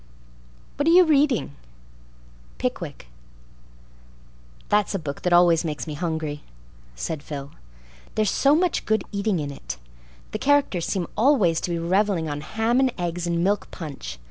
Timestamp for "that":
5.21-5.31